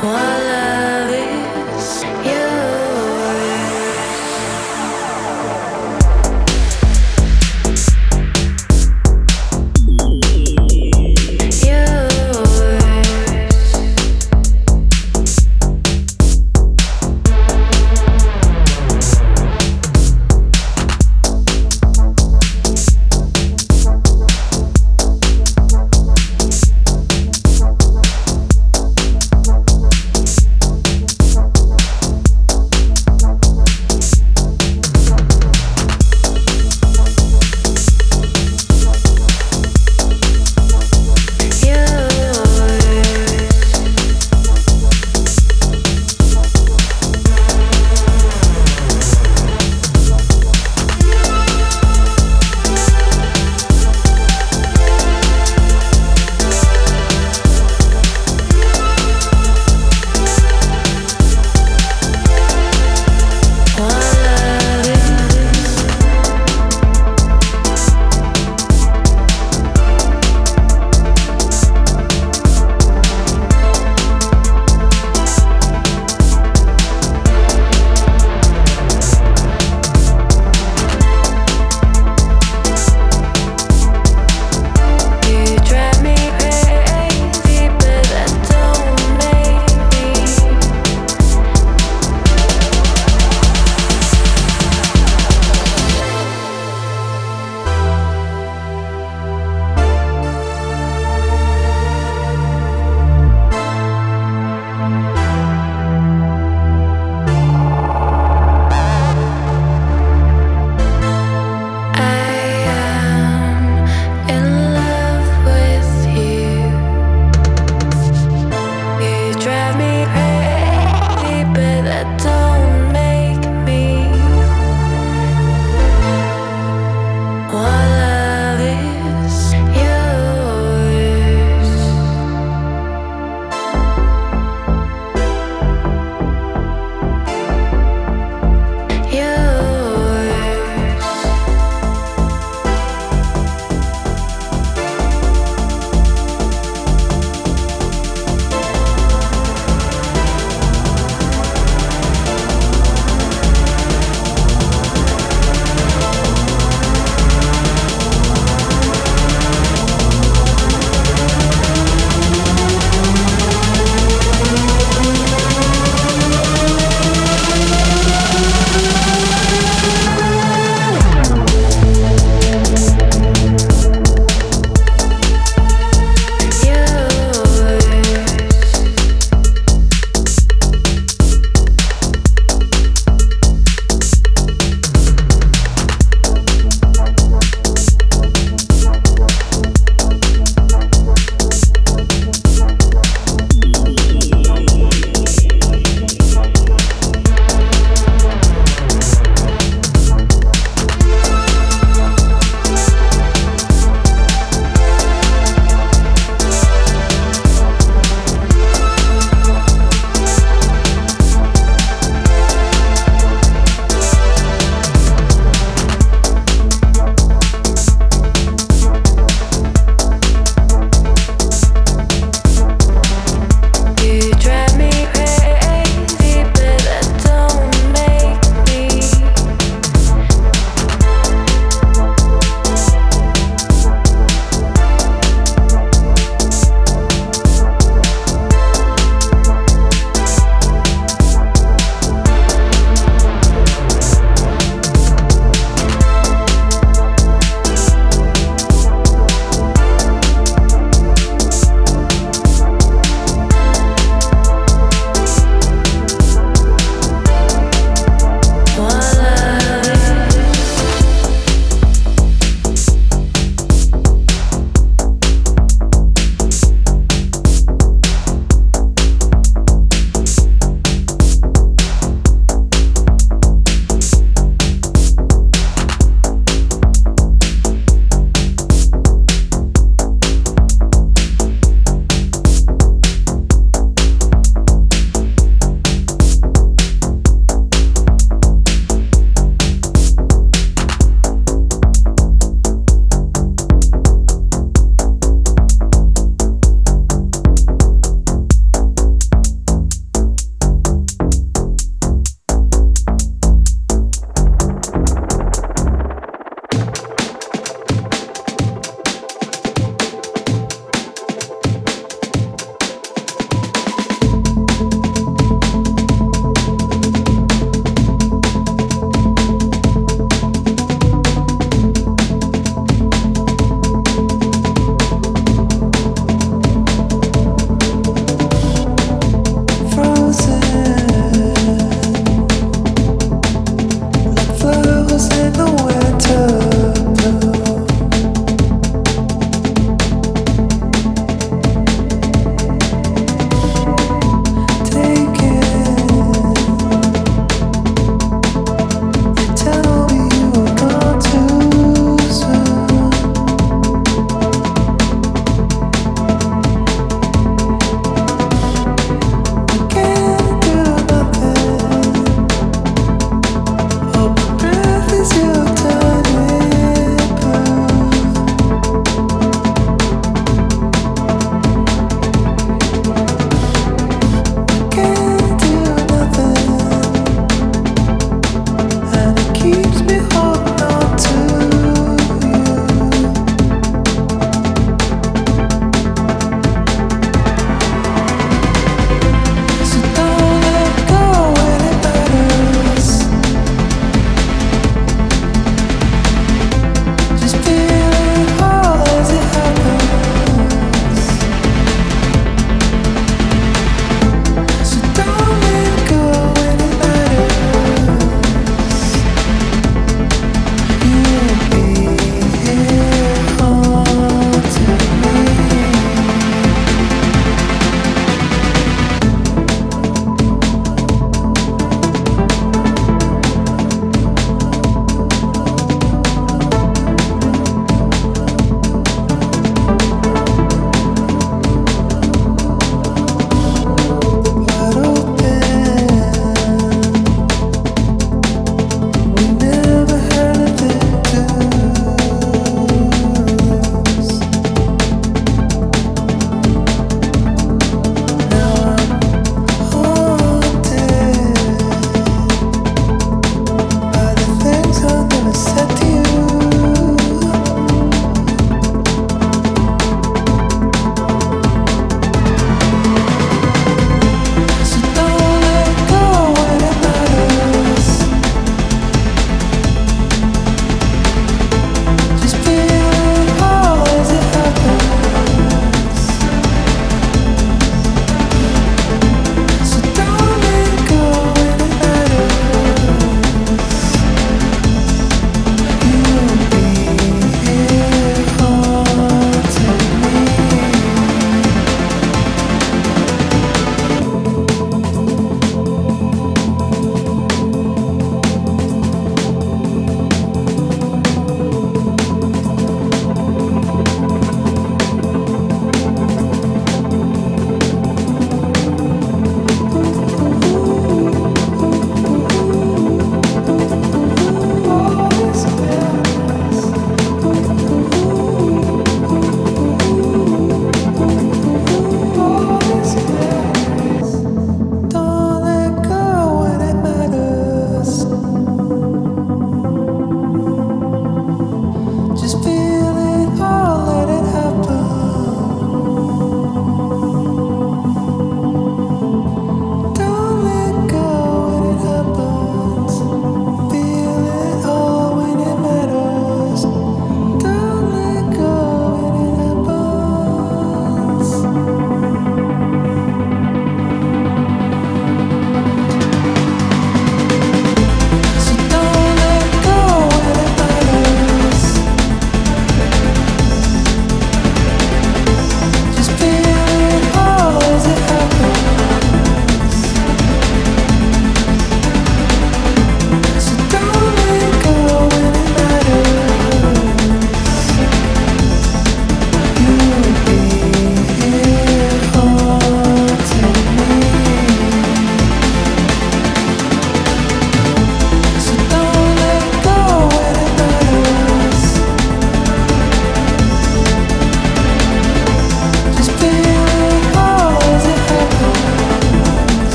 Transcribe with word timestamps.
What. 0.00 0.37